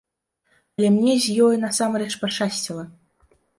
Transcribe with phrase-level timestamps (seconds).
[0.79, 2.83] Але мне з ёй насамрэч пашчасціла.